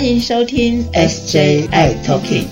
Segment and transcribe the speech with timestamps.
[0.00, 2.46] 欢迎收听 SJI Talking。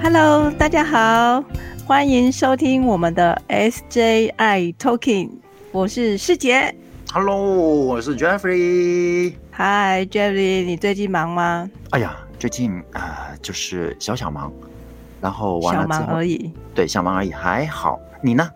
[0.00, 1.44] Hello，大家好，
[1.84, 5.30] 欢迎收听我们的 SJI Talking，
[5.72, 6.72] 我是世杰。
[7.12, 9.32] Hello，我是 Jeffrey。
[9.50, 11.68] Hi，Jeffrey，你最近忙吗？
[11.90, 14.52] 哎呀，最近啊、呃就是小小忙，
[15.20, 16.52] 然后完了之后，忙而已。
[16.72, 17.98] 对，小忙而已，还好。
[18.24, 18.48] 你呢？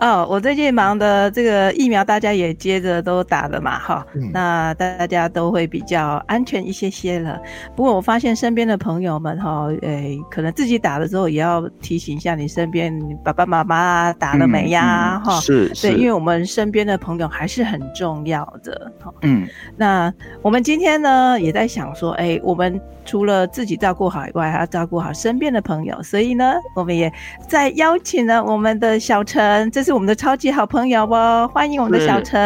[0.00, 7.40] 哦，我最近忙的这个疫苗，大家也接着都打了嘛，哈，嗯那大家都会比较安全一些些了。
[7.74, 18.92] 不过我发现身边的朋友们，哈，诶，可能自己打了之后，也要提醒一下你身边爸爸妈妈啊打了没呀，嗯嗯哈、是是，对，因为我们身边的朋友还是很重要的。
[19.02, 20.12] 哈嗯那
[20.42, 27.12] 我们今天呢，也在想说，哎，我们除了自己照顾好以外，还要照顾好身边的朋友，所以呢，我们也
[27.48, 32.38] 在邀请了我们的小陈，这是我们的超级好朋友哦，欢迎我们的小陈。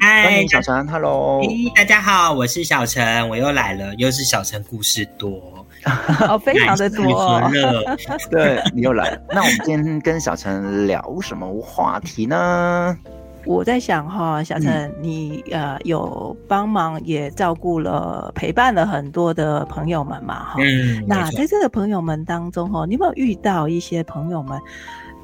[0.00, 1.42] 欢嗨迎，小陈，Hello。
[1.74, 5.66] 大家好，我是小陈，我又来了，又是小陈故事多，
[6.28, 7.42] 哦，非常的多。
[8.30, 9.20] 对你又来了。
[9.30, 12.96] 那我们今天跟小陈聊什么话题呢？
[13.44, 20.54] 我在想哈、小陈，你呃有帮忙也照顾了、陪伴了很多的朋友们嘛哈。
[20.60, 24.56] 嗯，那在这个朋友们当中哈，你有没有遇到一些朋友们，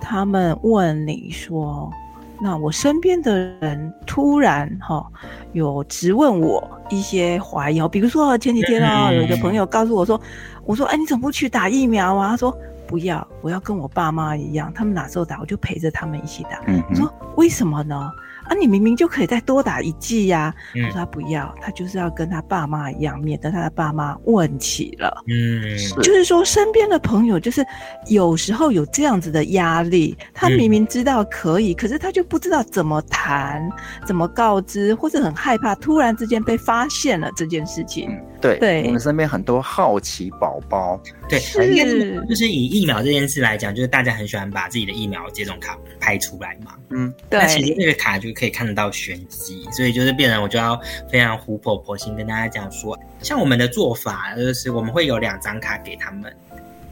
[0.01, 1.93] 他们问你说，
[2.41, 5.07] 那我身边的人突然哈
[5.53, 10.21] 有质问我一些怀疑哦，比如说前几天啊、嗯有一个朋友告诉我说，
[10.65, 12.31] 我说哎你怎么不去打疫苗啊？
[12.31, 12.57] 他说
[12.91, 16.61] 不要，我要跟我爸妈一样，他们哪时候打我就陪着他们一起打。
[16.89, 18.11] 我说为什么呢？
[18.49, 20.83] 啊，你明明就可以再多打一剂呀、嗯。
[20.83, 25.23] 他说他不要，他就是要跟他爸妈一样，免得他的爸妈问起了。
[25.29, 25.95] 嗯，是。
[25.97, 27.65] 就是说，身边的朋友就是
[28.09, 33.71] 有时候有这样子的压力，他嗯明明知道可以，可是他就不知道怎么谈、
[34.05, 38.09] 怎么告知，或者很害怕突然之间被发现了这件事情。
[38.11, 38.85] 嗯，对，对。
[38.87, 42.21] 我们身边很多好奇宝宝，对，是。
[42.29, 46.75] 就是以疫苗这件事来讲，就是大家很喜欢把自己的疫苗接种卡拍出来嘛。
[46.89, 50.81] 嗯，对那，其实那个卡就可以看得到玄机，所以就是变成我就要
[51.11, 56.35] 非常虎口婆心跟大家讲说，像我们的做法就是我们会有两张卡给他们，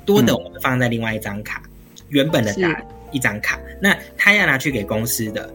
[0.05, 1.63] 多的嗯我们放在另外一张卡，
[2.11, 5.51] 原本的打一张卡，那他要拿去给公司的，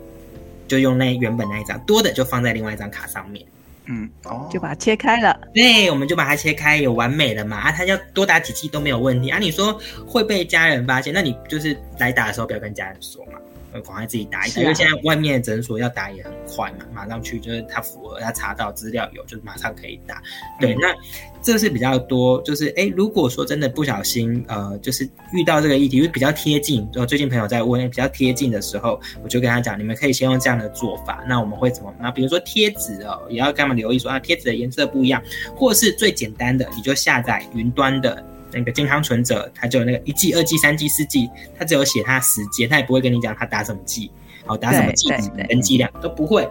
[0.67, 3.45] 就用那原本那一张，多的就放在另外一张卡上面。
[3.85, 5.39] 嗯，哦，就把它切开了。
[5.53, 9.39] 对，我们就把它切开，有完美的嘛啊，他要多打几剂都没有问题啊。
[9.39, 9.77] 你说
[10.07, 13.33] 会被家人发现，那你就是来打的时候不要跟家人说嘛，
[13.73, 20.21] 呃赶快自己打一打，啊因为现在外面的诊所要打也很快嘛，马上去就是他符合，他查到资料有，就是马上可以打。
[20.59, 20.93] 对，嗯那
[21.41, 25.03] 这是比较多，就是哎，如果说真的不小心，呃，就是
[25.33, 31.23] 遇到这个议题，就是比较贴近，就最近朋友在问比较贴近的时候，我就跟他讲，你们可以先用这样的做法。
[31.27, 31.93] 那我们会怎么？
[31.99, 35.21] 那比如说贴纸哦，也要跟他们留意说啊，贴纸的颜色不一样，
[35.55, 38.23] 或是最简单的，你就下载云端的。
[38.53, 44.11] 那个健康存折，它就有那个一季、二季、三季、四季，它只有写它时间，它也不会跟你讲它打什么剂，
[44.45, 45.09] 好打什么剂
[45.47, 46.47] 跟剂量都不会。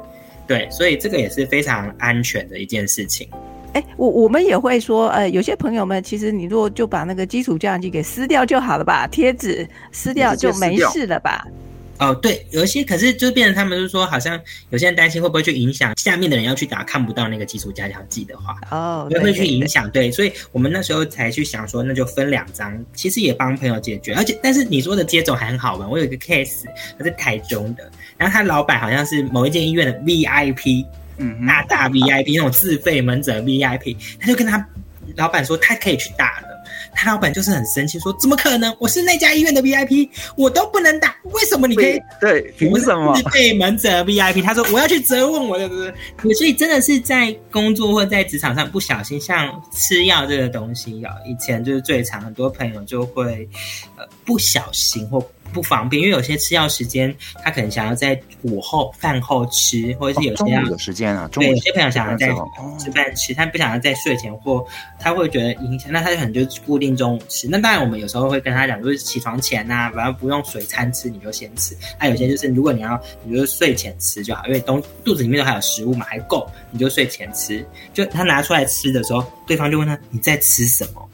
[0.47, 3.29] 对，所以这个也是非常安全的一件事情。
[3.75, 11.47] 哎，我我们也会说，呃，有些朋友们，其实你如果就把那个基础胶囊剂给撕掉就好了吧，贴纸撕掉就没事了吧？
[12.03, 14.39] 哦，对，有一些可是就变成他们就说，好像
[14.71, 19.91] 有些人担心会不会去影响下面的人要去打看不到那个基础加强剂的话，哦，会会去对对对影响。
[19.91, 24.15] 对，所以我们那时候才去想说，那就分两张，其实也帮朋友解决。
[24.15, 26.65] 而且，但是你说的接种还很好玩，我有一个 case，
[26.99, 30.85] 他是台中的，然后他老板好像是某一间医院的 VIP，
[31.19, 34.67] 嗯哼，大大 VIP 那种自费门诊 VIP，他就跟他
[35.17, 36.52] 老板说他可以去打了。
[36.95, 38.75] 他老板就是很生气，说怎么可能？
[38.79, 42.01] 我是那家医院的 VIP，我都不能打，为什么你可以？
[42.21, 43.15] 对，凭什么？
[43.17, 46.35] 自费门诊 VIP，他说我要去责问我的，对不对？
[46.35, 53.49] 所以真的是在工作或在职场上不小心，像吃药这个东西啊，以前就是最常很多朋友就会
[53.97, 57.15] 呃不小心或不方便，因为有些吃药时间
[57.45, 62.29] 他可能想要在午后饭后吃，或者是有些要哦中午的时间啊，中对，午有些朋友想要在
[62.79, 64.65] 吃饭吃，他不想要在睡前或
[64.99, 67.47] 他会觉得影响，那他就可能就固定中午吃。
[67.49, 71.77] 那当然，我们有时候会跟他讲，就是起床前呐、反正不用随餐吃，你就先吃。
[72.01, 77.65] 那有些就是如果你要，你就睡前吃就好，因为东肚子里面都还有食物嘛，还够，你就睡前吃。
[77.93, 81.09] 就他拿出来吃的时候，对方就问他你在吃什么？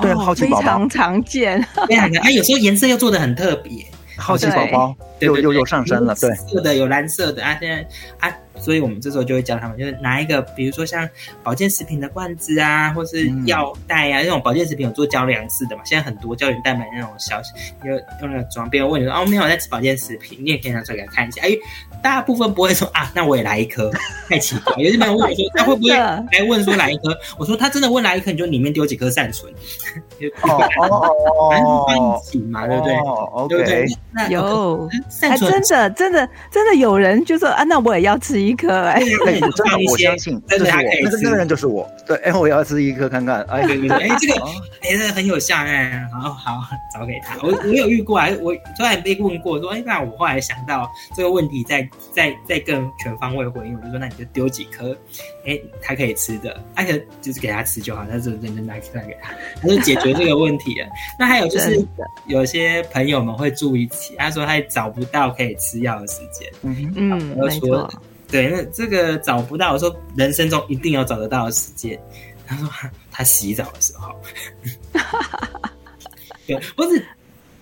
[0.00, 0.62] 对哦非好奇宝宝。
[0.62, 1.60] 常常见。
[1.88, 3.84] 非常的，哎，有时候颜色又做的很特别，
[4.16, 11.08] 好奇宝宝又又又上身了，对，色的有蓝色的啊，现在啊，所以我们这时候就会教他们，就是拿一个，比如说像
[11.42, 17.40] 保健食品的罐子啊，或是药袋啊，那种保健食品有做胶粮式的嘛，现在很多胶原蛋白那种小，
[17.82, 18.68] 就用那个装。
[18.68, 21.42] 别人问你说哦，没有在吃保健食品，你也可以拿出来给他看一下。
[21.42, 21.50] 哎，
[22.02, 23.90] 大部分不会说啊，那我也来一颗，
[24.28, 24.74] 太奇怪。
[24.76, 27.16] 有些朋友问我说，他会不会来问说来一颗？
[27.38, 29.52] 我说他真的问来一颗，你就里面丢几颗善存，
[30.42, 30.86] 哦哦
[31.50, 32.94] 哦，放一起嘛，对不对？
[33.48, 33.86] 对不对？
[34.28, 34.88] 有，
[35.20, 41.88] 还真的真的真的有人就说啊，那我也要吃一颗哎，真的我相信，真的是我，那个那个人就是我。
[42.06, 43.42] 对，哎，我要吃一颗看看。
[43.44, 44.34] 哎，对对对哎，这个
[44.82, 46.60] 哎，这个很有效哎，好好
[46.92, 47.36] 找给他。
[47.42, 54.96] 我我有遇过啊，我突然被问过说，哎，那我后来想到这个问题，再再再更全方位回应，我就说那你就丢几颗，
[55.46, 60.86] 哎，他可以吃的，而且就是给他吃就好，那就认真拿出来给他，他就解决这个问题了。
[61.18, 61.86] 那还有就是
[62.26, 67.90] 有些朋友们会住一起，他说他找不到可以吃药的时间，嗯嗯，没错。
[68.30, 72.00] 对，那这个找不到，我说人生中一定要找得到的时间。
[72.46, 72.68] 他说
[73.10, 74.14] 他洗澡的时候，
[76.46, 77.04] 对，不是，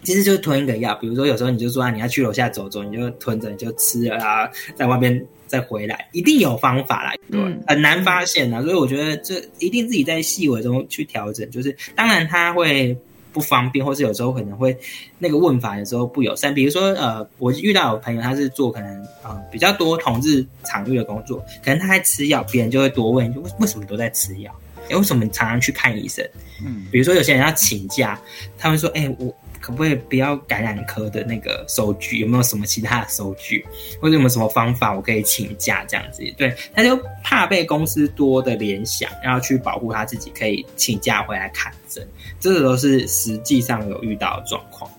[0.03, 0.95] 其实就是吞一个药。
[0.97, 7.15] 比如说有时候你就说啊，你要去楼下走走，你就吞着，你就吃了啊，在外边再回来，一定有方法啦。
[7.31, 8.63] 对，很难发现啊。
[8.63, 11.51] 所以我觉得这一定自己在细微中去调整。
[11.51, 12.97] 就是当然他会。
[13.39, 14.77] 不方便，或是有时候可能会
[15.17, 16.53] 那个问法有时候不友善。
[16.53, 24.53] 比如说，呃，我遇到有朋友他是做可能啊比较多同志场域的工作，可能他在吃药，别人就会多问，为为什么都在吃药？
[24.91, 26.29] 哎，为什么常常去看医生？
[26.67, 28.21] 嗯，比如说有些人要请假，
[28.59, 29.33] 他们说，哎，我。
[29.61, 32.19] 可不可以不要感染科的那个收据？
[32.19, 33.65] 有没有什么其他的收据，
[34.01, 36.23] 或者有没有什么方法我可以请假这样子？
[36.37, 42.07] 对，他就怕被公司多的联想，然后去保护他自己，可以请假回来看诊。
[42.41, 44.91] 这个都是实际上有遇到的状况。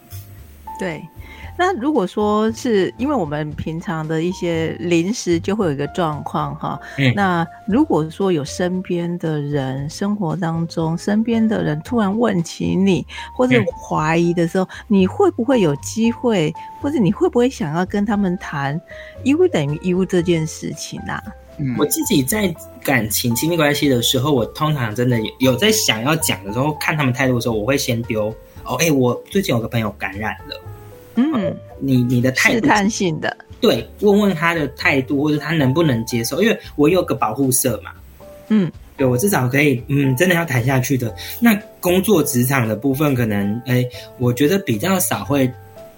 [0.79, 1.01] 对。
[1.59, 6.79] 那如果说是因为我们平常的一些临时就会有一个状况哈，
[7.13, 18.79] 那如果说有身边的人生活当中身边的人突然问起你或者怀疑的时候，你会不会有机会，或者你会不会想要跟他们谈
[19.25, 21.21] U 等于义务这件事情啊？
[21.77, 28.33] 我自己在感情亲密关系的时候，我通常真的有在想要讲的时候，看他们态度的时候，我会先丢
[28.63, 30.55] 哦，哎，我最近有个朋友感染了。
[31.33, 37.91] 嗯，你你的态度试探性的，对，问问他的态度，或者他能不能接受，因为我有个保护色嘛，
[38.47, 41.13] 嗯，对我至少可以，嗯，真的要谈下去的。
[41.39, 43.85] 那工作职场的部分，可能，哎，
[44.17, 45.49] 我觉得比较少会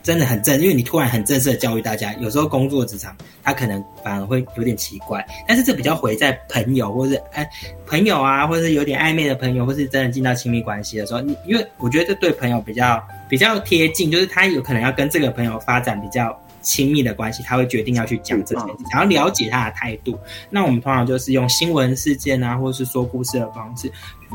[0.03, 5.25] 真的很正，因为你突然很正式的教育大家，有时候工作职场他可能反而会有点奇怪。
[5.47, 7.49] 但是这比较回在朋友，或是哎
[7.85, 13.01] 朋友啊，或者是有点暧昧的朋友，或是真的进到亲密关系的时候，你因为我觉得这对朋友比较。
[13.31, 20.19] 比较贴近，就是他有可能要跟这个朋友发展比较亲密的关系，他会决定要去讲这件事，想要了解他的态度。
[20.49, 23.89] 那我们通常就是用新闻事件啊，或者是说故事的方式，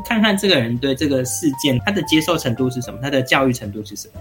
[0.06, 4.20] 看看这个人对这个事件他的接受程度是什么，他的教育程度是什么。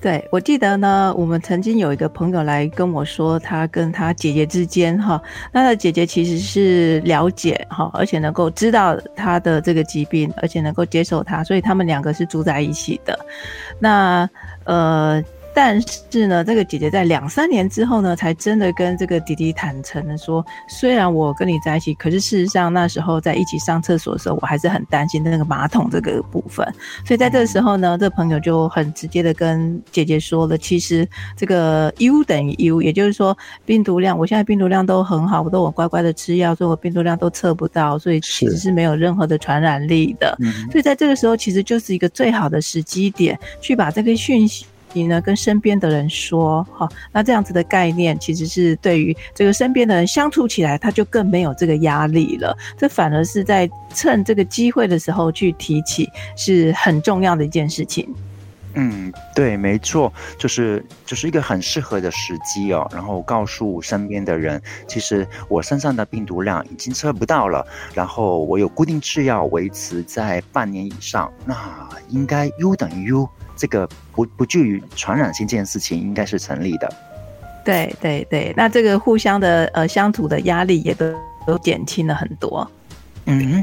[0.00, 5.20] 对，我记得呢，我们曾经有一个朋友来跟我说，他跟他姐姐之间，哈，
[5.52, 13.18] 他的姐姐其实是了解哈，而且能够知道他的这个疾病，而且能够接受他，所以他们两个是住在一起的。
[13.78, 14.28] 那
[14.64, 15.22] 呃。
[15.52, 15.80] 但
[16.10, 26.64] 是呢，这个姐姐在两三年之后呢，才真的跟这个弟弟坦诚的说，虽然我跟你在一起，可是事实上那时候在一起上厕所的时候，我还是很担心的那个马桶这个部分。
[27.04, 40.38] 所以在这个时候呢，这朋友就很直接的跟姐姐说了，其实这个 U 等于 U，也就是说病毒量，我现在病毒量都很好，我都我乖乖的吃药，所以我病毒量都测不到，所以其实是没有任何的传染力的。
[40.70, 44.64] 所以在这个时候，其实就是一个最好的时机点，去把这个讯息。
[44.92, 45.20] 你呢？
[45.20, 52.56] 跟身边的人说，哈，那这样子的概念，其实是对于这个身边的人相处起来，他就更没有这个压力了。
[52.76, 58.08] 这反而是在趁这个机会的时候去提起，是很重要的一件事情。
[58.74, 62.88] 嗯，对，没错，就是就是一个很适合的时机哦。
[62.92, 71.56] 然后告诉身边的人，其实我身上的病毒量已经测不到了，然后我有固定制药维持在半年以上，那
[72.08, 73.28] 应该 U 等于 U。
[73.56, 76.90] 这个不不具于传染性这件事情应该是成立的，
[77.62, 81.14] 对对对，那这个互相的呃相处的压力也都
[81.46, 82.66] 都减轻了很多。
[83.26, 83.62] 嗯，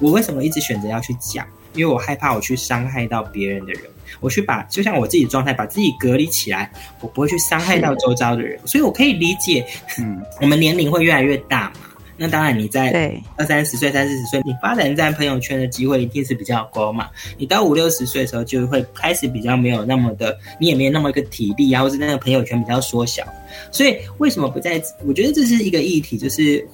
[0.00, 1.46] 我为什么一直选择要去讲？
[1.74, 3.82] 因为我害怕我去伤害到别人的人，
[4.20, 9.66] 我去把就像我自己状态把自己隔离起来，我不会去伤害到周遭的人，所以我可以理解，
[9.98, 11.76] 嗯， 我们年龄会越来越大嘛。
[12.16, 17.08] 那当然你在二三十岁、三四十岁，你发展在朋友圈的机会一定是比较高嘛。
[17.36, 23.26] 你到五六十岁的时候，就会开始比较没有那么的，你也没有那么一个体力啊，或是那个朋友圈比较缩小。
[23.72, 24.80] 所以为什么不在？
[25.04, 26.64] 我觉得这是一个议题，就是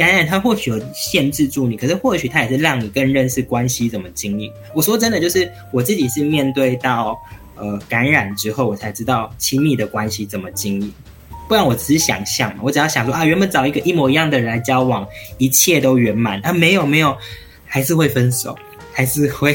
[0.00, 4.50] 感染它或许有限制住你，可是或许它也是让你更认识关系怎么经营。
[4.74, 7.20] 我说真的，就是我自己是面对到
[7.54, 10.90] 呃感染之后，我才知道亲密的关系怎么经营。
[11.46, 17.14] 不然我只是想象嘛，我只要想说啊，原本找一个一模一样的人来交往，一切都圆满啊，没有没有，
[17.66, 18.56] 还是会分手，
[18.94, 19.54] 还是会，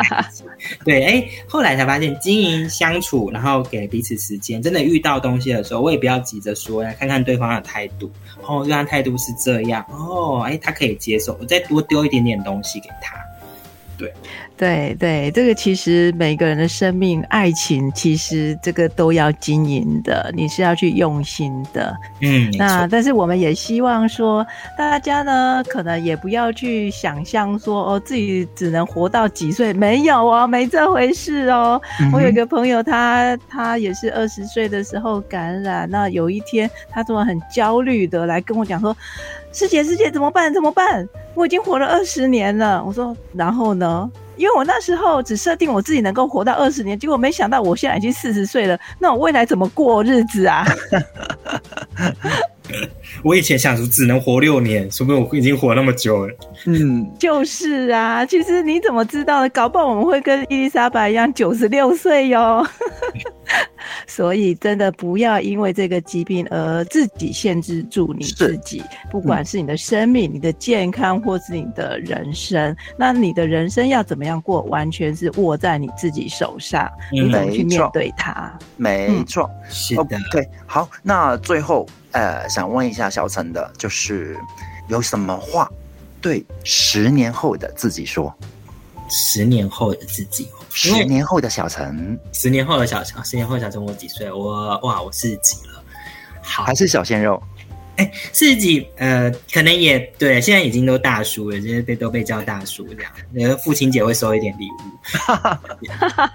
[0.84, 8.10] 对，哎，后来才发现经营相处，然后给彼此时间，真的遇到东西的时候，我也不要急着说，来看看对方的态度，
[8.46, 13.16] 哦，对方态度是这样，哦，哎，他可以接受，我再多丢一点点东西给他，
[13.98, 14.12] 对。
[14.56, 21.92] 对对，这个其实每个人的生命、爱情，其实这个都要经营的，你是要去用心的。
[22.20, 24.46] 嗯，那但是我们也希望说，
[24.78, 31.80] 大家呢，可能也不要去想象说，哦，自己只能活到几岁，没有哦，没这回事哦。
[32.12, 38.96] 我有一个朋友，他他也是二十岁的时候感染，那有一天他突然很焦虑的来跟我讲说。
[39.52, 40.52] 师姐，师姐怎么办？
[40.52, 41.08] 怎么办？
[41.34, 42.82] 我已经活了二十年了。
[42.84, 44.10] 我说，然后呢？
[44.36, 48.78] 因为我那时候只设定我自己能够活到二十年，结果没想到我现在已经四十岁了。
[48.98, 50.64] 那我未来怎么过日子啊？
[53.22, 56.34] 我以前想说只能活六年，说明我已经活那么久了。
[56.66, 58.24] 嗯，就是啊。
[58.24, 59.48] 其实你怎么知道的？
[59.50, 62.66] 搞不好我们会跟伊丽莎白一样九十六岁哟。
[64.06, 72.74] 所以，真的不要因为这个疾病而自己限制住你自己，不管是你的生命、你的健康，或是你的人生。
[72.96, 78.52] 那你的人生要怎么样过，完全是握在你自己手上，你怎么去面对它？
[78.76, 80.18] 没错，是的。
[80.30, 84.36] 对，好，那最后，呃，想问一下小陈的，就是
[84.88, 85.70] 有什么话
[86.20, 88.34] 对十年后的自己说？
[89.10, 90.48] 十年后的自己。
[90.74, 94.30] 十年后的小陈，十年后的小陈，十年后的小陈，我几岁？
[94.30, 95.82] 我哇，我四十几了，
[96.42, 97.40] 好，还是小鲜肉？
[97.96, 103.12] 哎，四十几，呃，可能也对，现在已经都大叔了，就是被都被叫大叔这样。
[103.32, 104.74] 然后父亲节会收一点礼物。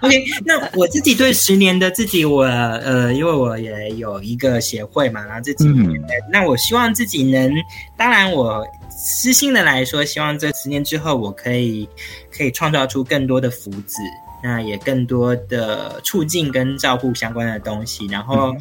[0.00, 6.00] OK，那我自己对十年的自己，我呃，因为我也有一个协会嘛，然后这几年，
[6.32, 7.52] 那我希望自己能，
[7.96, 8.66] 当然我。
[9.02, 11.88] 私心的来说，希望这十年之后，我可以
[12.30, 13.96] 可以创造出更多的福祉，
[14.42, 18.06] 那也更多的促进跟照顾相关的东西。
[18.06, 18.54] 然后，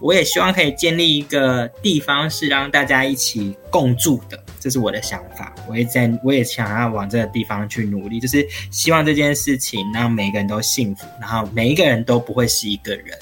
[0.00, 5.52] 我也希望可以建立一个地方，是让大家一起共住的，这是我的想法。
[5.68, 13.18] 我也在，我也想要往这个地方去努力，就是希望这件事情让每个人都幸福，然后每一个人都不会是一个人，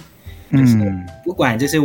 [0.53, 0.93] 就是
[1.25, 1.79] 不管就是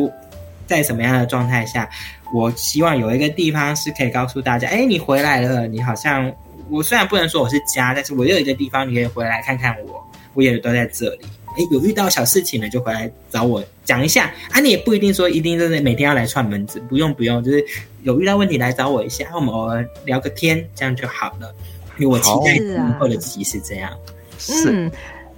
[0.66, 1.90] 在什么样的状态下。
[2.34, 6.30] 我希望有一个地方是可以告诉大家，哎，你回来了，你好像
[6.70, 10.06] 我虽然不能说我是家，但是我有一个地方你可以回来看看我，
[10.38, 11.22] 我也都在这里。
[11.58, 17.66] 哎，有遇到小事情了就回来找我讲一下啊，你也不一定说一定就是每天要来串门子，不用不用，就是
[18.04, 21.52] 有遇到问题来找我一下，我们偶尔聊个天，这样就好了。
[21.98, 23.92] 因为我期待以后的自己是这样，
[24.38, 24.92] 是。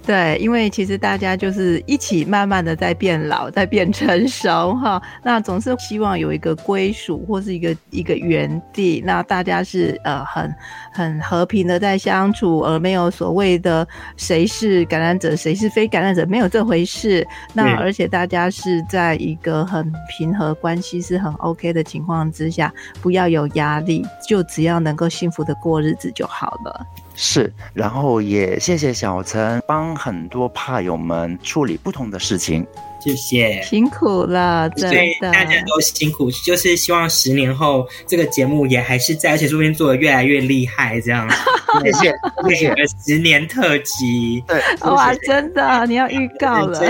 [0.06, 5.00] 对，因为其实大家就是一起慢慢的在变老，在变成熟哈。
[5.22, 10.52] 那总是希望有一个归属或是一个一个原地，那大家是呃很
[10.92, 17.24] 很和平的在相处，而没有所谓的谁是感染者，谁是非感染者，没有这回事。
[17.52, 26.86] 那而且大家是在一个很平和关系是很 OK 的情况之下，不要有压力，就只要能够幸福的过日子就好了。
[27.14, 32.66] 是，然后也谢谢小陈帮很多怕友们处理不同的事情，
[33.00, 34.90] 谢谢，辛苦了，真
[35.20, 41.28] 的，大家都辛苦，就是希望十年后这个节目也还是在，而且说不定做的越来越厉害，这样。
[41.84, 42.14] 谢谢，
[42.48, 42.74] 谢谢。
[43.04, 46.80] 十年特辑，对， 哇，真的，你要预告了，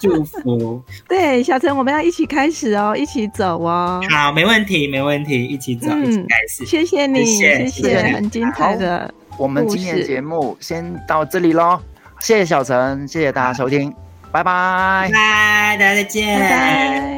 [0.00, 0.82] 祝福。
[1.08, 4.00] 对，小陈，我们要一起开始哦，一起走哦。
[4.10, 6.66] 好，没问题，没问题，一起走，一起开始。
[6.66, 9.12] 谢谢你，谢谢，很精彩的。
[9.38, 11.78] 我们今天的节目先到这里喽，
[12.20, 13.94] 谢谢小陈，谢谢大家收听，
[14.32, 17.16] 拜拜，拜，大家再见，拜拜。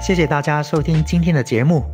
[0.00, 1.84] 谢谢大家收听今天的节目。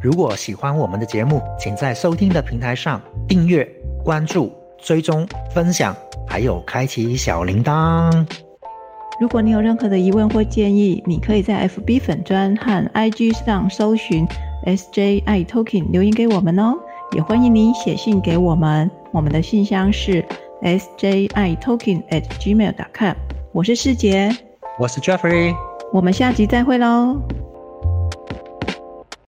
[0.00, 3.66] 如果喜欢我们的节目，请在收听的平台上订阅、
[4.02, 5.94] 关注、追踪、分享，
[6.26, 8.43] 还有开启小铃铛。
[9.20, 14.26] 如果你有任何的疑问或建议，你可以在 FB 粉专和 IG 上搜寻
[14.66, 16.74] SJI Talking 留言给我们哦。
[17.12, 20.24] 也欢迎你写信给我们，我们的信箱是
[20.62, 23.14] s j i talking at gmail.com。
[23.52, 24.34] 我是世杰，
[24.80, 25.54] 我是 Jeffrey，
[25.92, 27.20] 我们下集再会喽。